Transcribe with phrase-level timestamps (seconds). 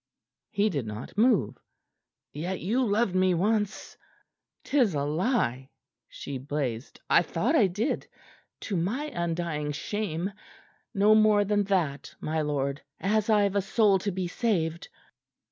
[0.49, 1.59] He did not move.
[2.33, 3.97] "Yet you loved me once"
[4.63, 5.69] "'Tis a lie!"
[6.07, 6.99] she blazed.
[7.07, 8.07] "I thought I did
[8.61, 10.33] to my undying shame.
[10.95, 14.89] No more than that, my lord as I've a soul to be saved."